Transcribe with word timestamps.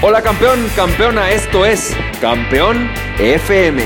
Hola 0.00 0.22
campeón, 0.22 0.64
campeona, 0.76 1.32
esto 1.32 1.66
es 1.66 1.92
Campeón 2.20 2.88
FM, 3.18 3.82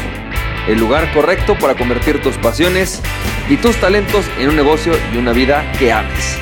el 0.68 0.78
lugar 0.78 1.10
correcto 1.14 1.56
para 1.58 1.74
convertir 1.74 2.20
tus 2.20 2.36
pasiones 2.36 3.00
y 3.48 3.56
tus 3.56 3.80
talentos 3.80 4.26
en 4.38 4.50
un 4.50 4.56
negocio 4.56 4.92
y 5.14 5.16
una 5.16 5.32
vida 5.32 5.64
que 5.78 5.90
ames. 5.90 6.36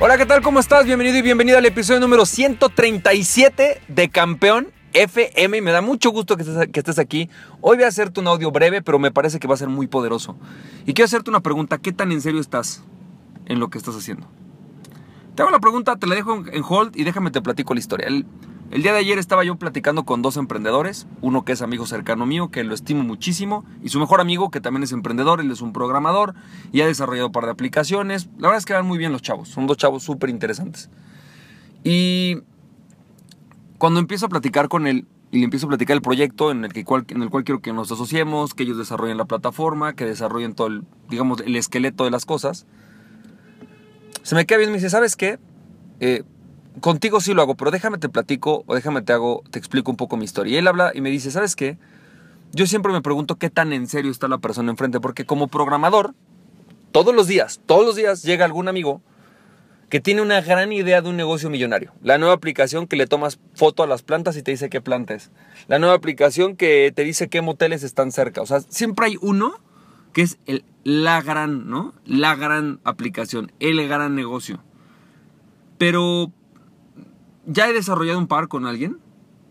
Hola, 0.00 0.16
¿qué 0.16 0.24
tal? 0.24 0.40
¿Cómo 0.40 0.58
estás? 0.58 0.86
Bienvenido 0.86 1.18
y 1.18 1.22
bienvenida 1.22 1.58
al 1.58 1.66
episodio 1.66 2.00
número 2.00 2.24
137 2.24 3.82
de 3.86 4.08
Campeón 4.08 4.72
FM 4.94 5.60
me 5.60 5.72
da 5.72 5.82
mucho 5.82 6.08
gusto 6.10 6.38
que 6.38 6.42
estés 6.80 6.98
aquí. 6.98 7.28
Hoy 7.60 7.76
voy 7.76 7.84
a 7.84 7.88
hacerte 7.88 8.18
un 8.18 8.28
audio 8.28 8.50
breve, 8.50 8.80
pero 8.80 8.98
me 8.98 9.10
parece 9.10 9.38
que 9.38 9.46
va 9.46 9.52
a 9.52 9.58
ser 9.58 9.68
muy 9.68 9.88
poderoso. 9.88 10.38
Y 10.86 10.94
quiero 10.94 11.04
hacerte 11.04 11.28
una 11.28 11.40
pregunta, 11.40 11.76
¿qué 11.76 11.92
tan 11.92 12.12
en 12.12 12.22
serio 12.22 12.40
estás? 12.40 12.82
En 13.46 13.60
lo 13.60 13.68
que 13.68 13.78
estás 13.78 13.96
haciendo. 13.96 14.26
Te 15.34 15.42
hago 15.42 15.50
la 15.50 15.60
pregunta, 15.60 15.96
te 15.96 16.06
la 16.06 16.14
dejo 16.14 16.44
en 16.50 16.64
hold 16.66 16.96
y 16.96 17.04
déjame 17.04 17.30
te 17.30 17.42
platico 17.42 17.74
la 17.74 17.80
historia. 17.80 18.06
El, 18.06 18.26
día 18.82 18.92
de 18.92 18.98
ayer 18.98 19.18
estaba 19.18 19.44
yo 19.44 19.56
platicando 19.56 20.04
con 20.04 20.22
dos 20.22 20.36
emprendedores, 20.36 21.06
uno 21.20 21.44
que 21.44 21.52
es 21.52 21.62
amigo 21.62 21.86
cercano 21.86 22.26
mío, 22.26 22.50
que 22.50 22.64
lo 22.64 22.74
estimo 22.74 23.02
muchísimo, 23.02 23.64
y 23.82 23.90
su 23.90 24.00
mejor 24.00 24.20
amigo, 24.20 24.50
que 24.50 24.60
también 24.60 24.82
es 24.82 24.92
emprendedor, 24.92 25.40
él 25.40 25.50
es 25.50 25.60
un 25.60 25.72
programador 25.72 26.34
y 26.72 26.80
ha 26.80 26.86
desarrollado 26.86 27.28
un 27.28 27.32
par 27.32 27.44
de 27.44 27.50
aplicaciones. 27.50 28.28
La 28.38 28.48
verdad 28.48 28.58
es 28.58 28.64
que 28.64 28.72
van 28.72 28.86
muy 28.86 28.98
bien 28.98 29.12
los 29.12 29.22
chavos, 29.22 29.48
son 29.48 29.66
dos 29.66 29.76
chavos 29.76 30.02
súper 30.02 30.30
interesantes. 30.30 30.90
Y 31.84 32.38
cuando 33.78 34.00
empiezo 34.00 34.26
a 34.26 34.28
platicar 34.28 34.68
con 34.68 34.86
él, 34.86 35.06
y 35.30 35.38
le 35.38 35.44
empiezo 35.44 35.66
a 35.66 35.68
platicar 35.68 35.94
el 35.96 36.02
proyecto 36.02 36.50
en 36.50 36.64
el, 36.64 36.72
que, 36.72 36.84
en 37.08 37.22
el 37.22 37.30
cual 37.30 37.44
quiero 37.44 37.60
que 37.60 37.72
nos 37.72 37.92
asociemos, 37.92 38.54
que 38.54 38.62
ellos 38.62 38.78
desarrollen 38.78 39.18
la 39.18 39.26
plataforma, 39.26 39.92
que 39.94 40.06
desarrollen 40.06 40.54
todo 40.54 40.82
digamos, 41.10 41.40
el 41.40 41.56
esqueleto 41.56 42.04
de 42.04 42.10
las 42.10 42.24
cosas, 42.24 42.66
se 44.26 44.34
me 44.34 44.44
queda 44.44 44.58
bien 44.58 44.70
me 44.70 44.78
dice, 44.78 44.90
¿sabes 44.90 45.14
qué? 45.14 45.38
Eh, 46.00 46.24
contigo 46.80 47.20
sí 47.20 47.32
lo 47.32 47.42
hago, 47.42 47.54
pero 47.54 47.70
déjame 47.70 47.98
te 47.98 48.08
platico 48.08 48.64
o 48.66 48.74
déjame 48.74 49.02
te 49.02 49.12
hago, 49.12 49.44
te 49.52 49.60
explico 49.60 49.88
un 49.88 49.96
poco 49.96 50.16
mi 50.16 50.24
historia. 50.24 50.54
Y 50.54 50.56
él 50.56 50.66
habla 50.66 50.90
y 50.92 51.00
me 51.00 51.10
dice, 51.10 51.30
¿sabes 51.30 51.54
qué? 51.54 51.78
Yo 52.50 52.66
siempre 52.66 52.92
me 52.92 53.02
pregunto 53.02 53.36
qué 53.36 53.50
tan 53.50 53.72
en 53.72 53.86
serio 53.86 54.10
está 54.10 54.26
la 54.26 54.38
persona 54.38 54.72
enfrente, 54.72 54.98
porque 54.98 55.24
como 55.24 55.46
programador, 55.46 56.12
todos 56.90 57.14
los 57.14 57.28
días, 57.28 57.60
todos 57.66 57.86
los 57.86 57.94
días 57.94 58.24
llega 58.24 58.44
algún 58.44 58.66
amigo 58.66 59.00
que 59.90 60.00
tiene 60.00 60.22
una 60.22 60.40
gran 60.40 60.72
idea 60.72 61.02
de 61.02 61.08
un 61.08 61.16
negocio 61.16 61.48
millonario. 61.48 61.92
La 62.02 62.18
nueva 62.18 62.34
aplicación 62.34 62.88
que 62.88 62.96
le 62.96 63.06
tomas 63.06 63.38
foto 63.54 63.84
a 63.84 63.86
las 63.86 64.02
plantas 64.02 64.36
y 64.36 64.42
te 64.42 64.50
dice 64.50 64.68
qué 64.68 64.80
planta 64.80 65.14
es. 65.14 65.30
La 65.68 65.78
nueva 65.78 65.94
aplicación 65.94 66.56
que 66.56 66.92
te 66.92 67.04
dice 67.04 67.28
qué 67.28 67.42
moteles 67.42 67.84
están 67.84 68.10
cerca. 68.10 68.42
O 68.42 68.46
sea, 68.46 68.58
siempre 68.58 69.06
hay 69.06 69.18
uno 69.20 69.54
que 70.16 70.22
es 70.22 70.38
el, 70.46 70.64
la 70.82 71.20
gran, 71.20 71.68
¿no? 71.68 71.92
La 72.06 72.34
gran 72.36 72.80
aplicación, 72.84 73.52
el 73.60 73.86
gran 73.86 74.14
negocio. 74.14 74.62
Pero 75.76 76.32
ya 77.44 77.68
he 77.68 77.74
desarrollado 77.74 78.18
un 78.18 78.26
par 78.26 78.48
con 78.48 78.64
alguien 78.64 78.96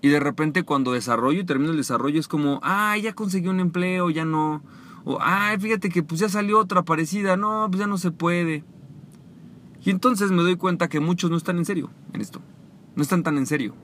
y 0.02 0.08
de 0.08 0.20
repente 0.20 0.64
cuando 0.64 0.94
desarrollo 0.94 1.40
y 1.40 1.46
termino 1.46 1.70
el 1.70 1.78
desarrollo 1.78 2.20
es 2.20 2.28
como, 2.28 2.62
ah, 2.64 2.98
ya 2.98 3.14
conseguí 3.14 3.48
un 3.48 3.60
empleo, 3.60 4.10
ya 4.10 4.26
no. 4.26 4.64
O, 5.04 5.20
ay, 5.22 5.60
fíjate 5.60 5.90
que 5.90 6.02
pues 6.02 6.20
ya 6.20 6.30
salió 6.30 6.58
otra 6.58 6.82
parecida, 6.82 7.38
no, 7.38 7.68
pues 7.70 7.80
ya 7.80 7.86
no 7.86 8.00
se 8.00 8.10
puede. 8.10 8.64
Y 9.84 9.92
entonces 9.92 10.32
me 10.32 10.42
doy 10.42 10.56
cuenta 10.56 10.90
que 10.90 11.00
muchos 11.00 11.30
no 11.30 11.38
están 11.38 11.60
en 11.60 11.66
serio 11.66 11.92
en 12.12 12.22
esto. 12.22 12.42
No 12.96 13.04
están 13.04 13.22
tan 13.22 13.38
en 13.38 13.46
serio. 13.46 13.76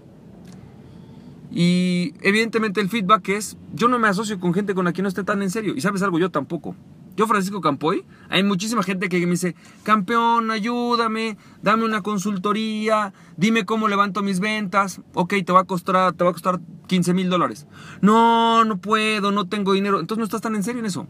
Y 1.52 2.14
evidentemente 2.22 2.80
el 2.80 2.90
feedback 2.90 3.30
es, 3.30 3.58
yo 3.74 3.90
no 3.90 4.00
me 4.00 4.08
asocio 4.08 4.40
con 4.40 4.54
gente 4.54 4.74
con 4.74 4.86
la 4.86 4.94
que 4.94 5.02
no 5.02 5.10
esté 5.10 5.24
tan 5.24 5.42
en 5.42 5.52
serio. 5.52 5.74
Y 5.76 5.82
sabes 5.82 6.02
algo, 6.02 6.18
yo 6.18 6.32
tampoco. 6.32 6.76
Yo, 7.18 7.28
Francisco 7.28 7.60
Campoy, 7.60 8.06
hay 8.30 8.42
muchísima 8.42 8.84
gente 8.84 9.10
que 9.10 9.20
me 9.26 9.32
dice, 9.32 9.54
campeón, 9.84 10.50
ayúdame, 10.50 11.38
dame 11.62 11.84
una 11.84 12.02
consultoría, 12.02 13.14
dime 13.36 13.66
cómo 13.66 13.90
levanto 13.90 14.24
mis 14.24 14.40
ventas. 14.40 15.02
Ok, 15.14 15.34
te 15.46 15.52
va 15.52 15.62
a 15.62 15.64
costar, 15.66 16.14
te 16.14 16.24
va 16.24 16.30
a 16.30 16.34
costar 16.34 16.62
15 16.88 17.14
mil 17.14 17.30
dólares. 17.30 17.68
No, 18.02 18.64
no 18.64 18.78
puedo, 18.78 19.32
no 19.32 19.48
tengo 19.48 19.74
dinero. 19.74 20.00
Entonces 20.00 20.20
no 20.20 20.24
estás 20.24 20.42
tan 20.42 20.56
en 20.56 20.64
serio 20.64 20.80
en 20.80 20.86
eso. 20.86 21.06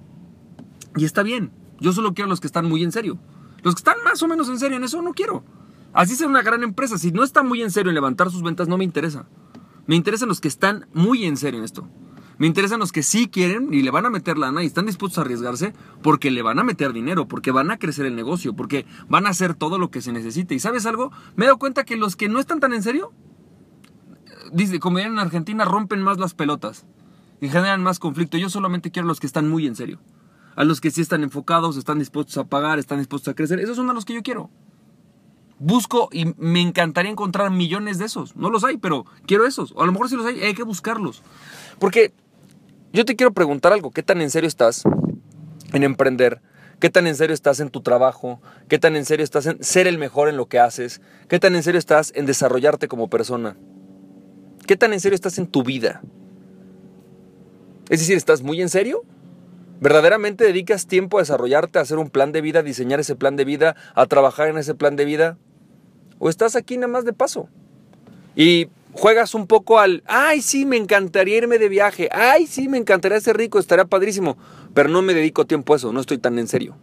Y 0.95 1.05
está 1.05 1.21
bien. 1.21 1.51
Yo 1.79 1.93
solo 1.93 2.13
quiero 2.13 2.29
los 2.29 2.39
que 2.39 2.47
están 2.47 2.67
muy 2.67 2.83
en 2.83 2.91
serio. 2.91 3.19
Los 3.61 3.75
que 3.75 3.79
están 3.79 3.97
más 4.03 4.21
o 4.23 4.27
menos 4.27 4.49
en 4.49 4.57
serio 4.57 4.77
en 4.77 4.83
eso, 4.83 5.03
no 5.03 5.13
quiero. 5.13 5.43
Así 5.93 6.15
sea 6.15 6.27
una 6.27 6.41
gran 6.41 6.63
empresa. 6.63 6.97
Si 6.97 7.11
no 7.11 7.23
está 7.23 7.43
muy 7.43 7.61
en 7.61 7.69
serio 7.69 7.91
en 7.91 7.95
levantar 7.95 8.31
sus 8.31 8.41
ventas, 8.41 8.67
no 8.67 8.77
me 8.77 8.83
interesa. 8.83 9.27
Me 9.91 9.97
interesan 9.97 10.29
los 10.29 10.39
que 10.39 10.47
están 10.47 10.87
muy 10.93 11.25
en 11.25 11.35
serio 11.35 11.59
en 11.59 11.65
esto. 11.65 11.85
Me 12.37 12.47
interesan 12.47 12.79
los 12.79 12.93
que 12.93 13.03
sí 13.03 13.27
quieren 13.27 13.73
y 13.73 13.81
le 13.81 13.91
van 13.91 14.05
a 14.05 14.09
meter 14.09 14.37
lana 14.37 14.63
y 14.63 14.65
están 14.65 14.85
dispuestos 14.85 15.17
a 15.17 15.21
arriesgarse 15.23 15.73
porque 16.01 16.31
le 16.31 16.41
van 16.41 16.59
a 16.59 16.63
meter 16.63 16.93
dinero, 16.93 17.27
porque 17.27 17.51
van 17.51 17.71
a 17.71 17.77
crecer 17.77 18.05
el 18.05 18.15
negocio, 18.15 18.55
porque 18.55 18.85
van 19.09 19.27
a 19.27 19.31
hacer 19.31 19.53
todo 19.53 19.77
lo 19.77 19.91
que 19.91 19.99
se 19.99 20.13
necesite. 20.13 20.55
¿Y 20.55 20.59
sabes 20.59 20.85
algo? 20.85 21.11
Me 21.35 21.43
he 21.43 21.47
dado 21.47 21.59
cuenta 21.59 21.83
que 21.83 21.97
los 21.97 22.15
que 22.15 22.29
no 22.29 22.39
están 22.39 22.61
tan 22.61 22.71
en 22.71 22.83
serio, 22.83 23.11
como 24.79 24.99
en 24.99 25.19
Argentina, 25.19 25.65
rompen 25.65 26.01
más 26.01 26.19
las 26.19 26.35
pelotas 26.35 26.85
y 27.41 27.49
generan 27.49 27.83
más 27.83 27.99
conflicto. 27.99 28.37
Yo 28.37 28.49
solamente 28.49 28.91
quiero 28.91 29.09
los 29.09 29.19
que 29.19 29.27
están 29.27 29.49
muy 29.49 29.67
en 29.67 29.75
serio. 29.75 29.99
A 30.55 30.63
los 30.63 30.79
que 30.79 30.91
sí 30.91 31.01
están 31.01 31.21
enfocados, 31.21 31.75
están 31.75 31.99
dispuestos 31.99 32.37
a 32.37 32.45
pagar, 32.45 32.79
están 32.79 32.99
dispuestos 32.99 33.33
a 33.33 33.35
crecer. 33.35 33.59
Esos 33.59 33.75
son 33.75 33.89
a 33.89 33.93
los 33.93 34.05
que 34.05 34.13
yo 34.13 34.23
quiero. 34.23 34.51
Busco 35.63 36.09
y 36.11 36.33
me 36.37 36.59
encantaría 36.59 37.11
encontrar 37.11 37.51
millones 37.51 37.99
de 37.99 38.05
esos. 38.05 38.35
No 38.35 38.49
los 38.49 38.63
hay, 38.63 38.77
pero 38.77 39.05
quiero 39.27 39.45
esos. 39.45 39.73
O 39.73 39.83
a 39.83 39.85
lo 39.85 39.91
mejor 39.91 40.09
si 40.09 40.15
los 40.15 40.25
hay, 40.25 40.41
hay 40.41 40.55
que 40.55 40.63
buscarlos. 40.63 41.21
Porque 41.77 42.13
yo 42.93 43.05
te 43.05 43.15
quiero 43.15 43.31
preguntar 43.31 43.71
algo. 43.71 43.91
¿Qué 43.91 44.01
tan 44.01 44.21
en 44.21 44.31
serio 44.31 44.47
estás 44.47 44.81
en 45.71 45.83
emprender? 45.83 46.41
¿Qué 46.79 46.89
tan 46.89 47.05
en 47.05 47.15
serio 47.15 47.35
estás 47.35 47.59
en 47.59 47.69
tu 47.69 47.81
trabajo? 47.81 48.41
¿Qué 48.69 48.79
tan 48.79 48.95
en 48.95 49.05
serio 49.05 49.23
estás 49.23 49.45
en 49.45 49.63
ser 49.63 49.85
el 49.85 49.99
mejor 49.99 50.29
en 50.29 50.35
lo 50.35 50.47
que 50.47 50.57
haces? 50.57 50.99
¿Qué 51.27 51.37
tan 51.37 51.55
en 51.55 51.61
serio 51.61 51.77
estás 51.77 52.11
en 52.15 52.25
desarrollarte 52.25 52.87
como 52.87 53.07
persona? 53.07 53.55
¿Qué 54.65 54.77
tan 54.77 54.93
en 54.93 54.99
serio 54.99 55.13
estás 55.13 55.37
en 55.37 55.45
tu 55.45 55.61
vida? 55.61 56.01
Es 57.89 57.99
decir, 57.99 58.17
¿estás 58.17 58.41
muy 58.41 58.63
en 58.63 58.69
serio? 58.69 59.03
¿Verdaderamente 59.79 60.43
dedicas 60.43 60.87
tiempo 60.87 61.19
a 61.19 61.21
desarrollarte, 61.21 61.77
a 61.77 61.83
hacer 61.83 61.99
un 61.99 62.09
plan 62.09 62.31
de 62.31 62.41
vida, 62.41 62.61
a 62.61 62.63
diseñar 62.63 62.99
ese 62.99 63.15
plan 63.15 63.35
de 63.35 63.45
vida, 63.45 63.75
a 63.93 64.07
trabajar 64.07 64.47
en 64.47 64.57
ese 64.57 64.73
plan 64.73 64.95
de 64.95 65.05
vida? 65.05 65.37
¿O 66.23 66.29
estás 66.29 66.55
aquí 66.55 66.77
nada 66.77 66.87
más 66.87 67.03
de 67.03 67.13
paso? 67.13 67.49
Y 68.35 68.67
juegas 68.93 69.33
un 69.33 69.47
poco 69.47 69.79
al, 69.79 70.03
ay, 70.05 70.43
sí, 70.43 70.67
me 70.67 70.77
encantaría 70.77 71.37
irme 71.37 71.57
de 71.57 71.67
viaje, 71.67 72.09
ay, 72.11 72.45
sí, 72.45 72.69
me 72.69 72.77
encantaría 72.77 73.19
ser 73.19 73.37
rico, 73.37 73.57
estaría 73.57 73.85
padrísimo, 73.85 74.37
pero 74.75 74.87
no 74.87 75.01
me 75.01 75.15
dedico 75.15 75.47
tiempo 75.47 75.73
a 75.73 75.77
eso, 75.77 75.91
no 75.91 75.99
estoy 75.99 76.19
tan 76.19 76.37
en 76.37 76.47
serio. 76.47 76.77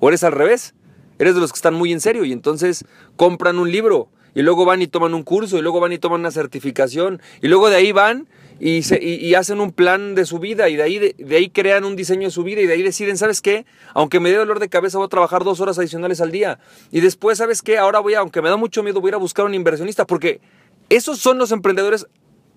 O 0.00 0.08
eres 0.08 0.22
al 0.22 0.32
revés, 0.32 0.74
eres 1.18 1.34
de 1.34 1.40
los 1.40 1.50
que 1.50 1.56
están 1.56 1.72
muy 1.72 1.92
en 1.92 2.00
serio 2.00 2.26
y 2.26 2.32
entonces 2.32 2.84
compran 3.16 3.58
un 3.58 3.72
libro 3.72 4.10
y 4.34 4.42
luego 4.42 4.64
van 4.64 4.82
y 4.82 4.86
toman 4.86 5.14
un 5.14 5.22
curso 5.22 5.58
y 5.58 5.62
luego 5.62 5.80
van 5.80 5.92
y 5.92 5.98
toman 5.98 6.20
una 6.20 6.30
certificación 6.30 7.20
y 7.42 7.48
luego 7.48 7.70
de 7.70 7.76
ahí 7.76 7.92
van 7.92 8.28
y, 8.60 8.82
se, 8.82 9.02
y, 9.02 9.34
hacen 9.34 9.58
un 9.58 9.72
plan 9.72 10.14
de 10.14 10.26
su 10.26 10.38
vida 10.38 10.68
y 10.68 10.76
de 10.76 10.82
ahí, 10.82 10.98
de, 10.98 11.36
ahí 11.36 11.48
crean 11.48 11.84
un 11.84 11.96
diseño 11.96 12.28
de 12.28 12.30
su 12.30 12.42
vida 12.44 12.60
y 12.60 12.66
de 12.66 12.74
ahí 12.74 12.82
deciden, 12.82 13.16
¿sabes 13.16 13.40
qué? 13.40 13.64
Aunque 13.94 14.20
me 14.20 14.30
dé 14.30 14.36
dolor 14.36 14.60
de 14.60 14.68
cabeza 14.68 14.98
voy 14.98 15.06
a 15.06 15.08
trabajar 15.08 15.44
dos 15.44 15.60
horas 15.60 15.78
adicionales 15.78 16.20
al 16.20 16.30
día. 16.30 16.58
Y 16.92 17.00
después, 17.00 17.38
¿sabes 17.38 17.62
qué? 17.62 17.78
Ahora 17.78 18.00
voy 18.00 18.14
a, 18.14 18.18
aunque 18.18 18.42
me 18.42 18.50
da 18.50 18.58
mucho 18.58 18.82
miedo, 18.82 19.00
voy 19.00 19.08
a 19.08 19.12
ir 19.12 19.14
a 19.14 19.18
buscar 19.18 19.46
un 19.46 19.54
inversionista 19.54 20.06
porque 20.06 20.42
esos 20.90 21.18
son 21.18 21.38
los 21.38 21.52
emprendedores 21.52 22.06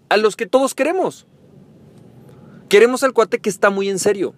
a 0.09 0.17
los 0.17 0.35
que 0.35 0.45
todos 0.45 0.75
queremos. 0.75 1.25
Queremos 2.67 3.03
al 3.03 3.13
cuate 3.13 3.39
que 3.39 3.49
está 3.49 3.69
muy 3.69 3.87
en 3.87 3.97
serio. 3.97 4.33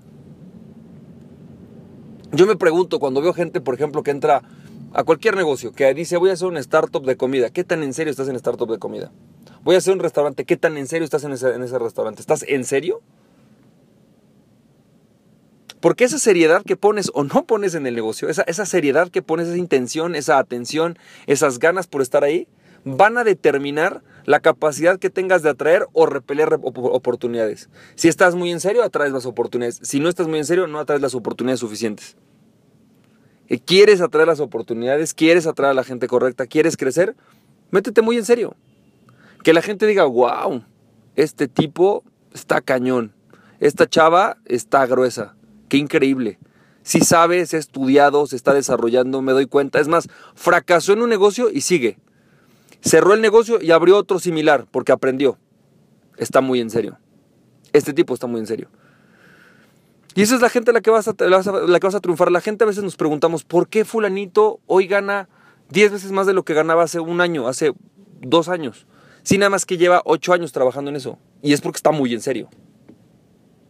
Yo 2.31 2.46
me 2.46 2.56
pregunto 2.56 3.00
cuando 3.00 3.22
veo 3.22 3.34
gente, 3.34 3.59
por 3.59 3.73
ejemplo, 3.73 4.03
que 4.03 4.12
entra 4.12 4.44
a 4.96 5.04
cualquier 5.04 5.36
negocio, 5.36 5.74
que 5.74 5.94
dice 5.94 6.16
voy 6.16 6.30
a 6.30 6.34
hacer 6.34 6.48
un 6.48 6.56
startup 6.58 7.06
de 7.06 7.18
comida, 7.18 7.50
¿qué 7.50 7.66
tan 7.66 7.84
en 7.84 7.94
serio 7.94 8.12
estás 8.12 8.30
en 8.30 8.38
startup 8.38 8.72
de 8.72 8.80
comida? 8.80 9.12
Voy 9.62 9.76
a 9.76 9.80
hacer 9.80 9.94
un 9.94 10.00
restaurante. 10.00 10.46
¿Qué 10.46 10.58
tan 10.58 10.78
en 10.78 10.88
serio 10.88 11.04
estás 11.04 11.24
en 11.24 11.34
ese, 11.34 11.80
restaurante? 11.80 12.22
¿Estás 12.22 12.46
en 12.48 12.64
serio? 12.64 13.02
Porque 15.82 16.03
esa 16.06 16.18
seriedad 16.18 16.64
que 16.64 16.78
pones 16.78 17.12
o 17.14 17.24
no 17.24 17.46
pones 17.46 17.76
en 17.76 17.86
el 17.88 17.96
negocio, 17.96 18.30
esa, 18.30 18.44
esa 18.44 18.66
seriedad 18.66 19.09
que 19.09 19.22
pones, 19.22 19.47
esa 19.47 19.58
intención, 19.58 20.16
esa 20.16 20.38
atención, 20.38 20.98
esas 21.28 21.59
ganas 21.59 21.88
por 21.88 22.02
estar 22.02 22.24
ahí, 22.24 22.48
van 22.86 23.18
a 23.18 23.24
determinar 23.24 24.02
la 24.26 24.40
capacidad 24.40 24.98
que 24.98 25.09
tengas 25.09 25.41
de 25.41 25.50
atraer 25.50 25.88
o 25.94 26.06
repeler 26.06 26.59
oportunidades. 26.62 27.70
Si 27.96 28.08
estás 28.08 28.36
muy 28.36 28.52
en 28.52 28.59
serio, 28.59 28.84
atraes 28.84 29.12
las 29.12 29.26
oportunidades. 29.26 29.80
Si 29.82 30.00
no 30.00 30.08
estás 30.09 30.28
muy 30.28 30.38
en 30.38 30.46
serio, 30.46 30.68
no 30.68 30.80
atraes 30.80 31.02
las 31.02 31.16
oportunidades 31.16 31.59
suficientes. 31.59 32.16
Eh, 33.47 33.59
¿Quieres 33.59 34.02
atraer 34.02 34.28
las 34.28 34.40
oportunidades? 34.40 35.14
¿Quieres 35.14 35.47
atraer 35.47 35.72
a 35.72 35.76
la 35.76 35.84
gente 35.84 36.08
correcta? 36.08 36.47
¿Quieres 36.47 36.78
crecer? 36.78 37.16
Métete 37.72 38.02
muy 38.02 38.18
en 38.18 38.26
serio. 38.26 38.56
Que 39.44 39.53
la 39.53 39.62
gente 39.62 39.86
diga, 39.86 40.06
wow, 40.06 40.64
este 41.16 41.47
tipo 41.47 42.03
está 42.34 42.62
cañón. 42.62 43.14
Esta 43.59 43.88
chava 43.88 44.38
está 44.46 44.86
gruesa. 44.86 45.36
Qué 45.70 45.78
increíble. 45.78 46.40
Si 46.84 47.02
sabe, 47.02 47.46
se 47.46 47.58
ha 47.58 47.59
estudiado, 47.59 48.28
se 48.28 48.36
está 48.36 48.53
desarrollando, 48.53 49.22
me 49.22 49.32
doy 49.32 49.48
cuenta. 49.48 49.80
Es 49.80 49.88
más, 49.88 50.08
fracasó 50.36 50.94
en 50.94 51.02
un 51.02 51.09
negocio 51.09 51.50
y 51.52 51.62
sigue. 51.62 51.98
Cerró 52.82 53.14
el 53.14 53.22
negocio 53.22 53.59
y 53.62 53.72
abrió 53.72 53.98
otro 53.98 54.20
similar 54.20 54.68
porque 54.70 54.91
aprendió. 54.91 55.38
Está 56.18 56.41
muy 56.41 56.59
en 56.62 56.70
serio. 56.70 57.00
Este 57.74 57.94
tipo 57.94 58.14
está 58.14 58.28
muy 58.28 58.40
en 58.40 58.48
serio. 58.48 58.70
Y 60.16 60.22
esa 60.22 60.35
es 60.35 60.41
la 60.41 60.50
gente 60.50 60.72
a 60.72 60.73
la 60.73 60.79
que, 60.79 60.90
vas 60.90 61.09
a, 61.09 61.14
la 61.20 61.79
que 61.79 61.88
vas 61.88 61.96
a 61.96 62.00
triunfar. 62.00 62.32
La 62.32 62.40
gente 62.40 62.64
a 62.64 62.67
veces 62.67 62.84
nos 62.84 62.96
preguntamos, 62.96 63.44
¿por 63.44 63.67
qué 63.67 63.84
fulanito 63.84 64.62
hoy 64.66 64.88
gana 64.88 65.28
10 65.72 65.91
veces 65.91 66.12
más 66.14 66.26
de 66.26 66.34
lo 66.34 66.46
que 66.46 66.53
ganaba 66.53 66.84
hace 66.84 67.02
un 67.02 67.20
año, 67.20 67.50
hace 67.50 67.73
dos 68.22 68.47
años? 68.47 68.88
Si 69.23 69.38
nada 69.38 69.50
más 69.50 69.66
que 69.66 69.78
lleva 69.78 70.02
8 70.06 70.34
años 70.34 70.53
trabajando 70.53 70.90
en 70.90 70.96
eso. 70.96 71.17
Y 71.41 71.52
es 71.52 71.59
porque 71.59 71.78
está 71.78 71.91
muy 71.91 72.14
en 72.14 72.22
serio. 72.22 72.47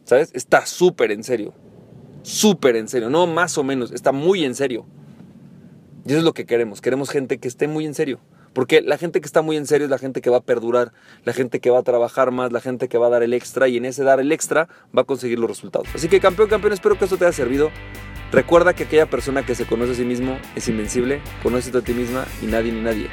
¿Sabes? 0.03 0.29
Está 0.35 0.67
súper 0.67 1.11
en 1.11 1.23
serio. 1.23 1.51
Súper 2.21 2.75
en 2.75 2.87
serio. 2.87 3.09
No 3.09 3.25
más 3.25 3.57
o 3.57 3.63
menos. 3.63 3.91
Está 3.91 4.11
muy 4.11 4.45
en 4.45 4.53
serio. 4.53 4.85
Y 6.05 6.09
eso 6.09 6.19
es 6.19 6.23
lo 6.23 6.33
que 6.33 6.45
queremos. 6.45 6.79
Queremos 6.79 7.09
gente 7.09 7.39
que 7.39 7.47
esté 7.47 7.67
muy 7.67 7.87
en 7.87 7.95
serio. 7.95 8.19
Porque 8.55 8.81
la 8.81 8.97
gente 8.97 9.19
que 9.19 9.25
está 9.25 9.41
muy 9.41 9.57
en 9.57 9.67
serio 9.67 9.85
es 9.85 9.91
la 9.91 9.97
gente 9.97 10.21
que 10.21 10.29
va 10.29 10.37
a 10.37 10.41
perdurar, 10.41 10.93
la 11.25 11.33
gente 11.33 11.59
que 11.59 11.69
va 11.69 11.79
a 11.79 11.83
trabajar 11.83 12.31
más, 12.31 12.53
la 12.53 12.61
gente 12.61 12.87
que 12.87 12.97
va 12.97 13.07
a 13.07 13.09
dar 13.09 13.21
el 13.21 13.33
extra 13.33 13.67
y 13.67 13.75
en 13.75 13.83
ese 13.83 14.05
dar 14.05 14.21
el 14.21 14.31
extra 14.31 14.69
va 14.97 15.01
a 15.01 15.03
conseguir 15.03 15.37
los 15.39 15.49
resultados. 15.49 15.89
Así 15.93 16.07
que 16.07 16.21
campeón, 16.21 16.47
campeón, 16.47 16.71
espero 16.71 16.97
que 16.97 17.03
esto 17.03 17.17
te 17.17 17.25
haya 17.25 17.33
servido. 17.33 17.69
Recuerda 18.31 18.73
que 18.73 18.85
aquella 18.85 19.07
persona 19.09 19.45
que 19.45 19.55
se 19.55 19.65
conoce 19.65 19.91
a 19.91 19.95
sí 19.95 20.05
mismo 20.05 20.39
es 20.55 20.69
invencible, 20.69 21.21
conoce 21.43 21.77
a 21.77 21.81
ti 21.81 21.93
misma 21.93 22.25
y 22.41 22.45
nadie 22.45 22.71
ni 22.71 22.79
nadie 22.79 23.09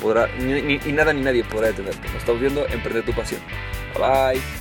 podrá, 0.00 0.28
ni, 0.38 0.78
ni, 0.78 0.92
nada 0.92 1.12
ni 1.12 1.20
nadie 1.20 1.44
podrá 1.44 1.68
detenerte. 1.68 2.08
Nos 2.08 2.16
estamos 2.16 2.40
viendo, 2.40 2.66
emprender 2.68 3.04
tu 3.04 3.12
pasión. 3.12 3.42
Bye 3.94 4.38
bye. 4.38 4.59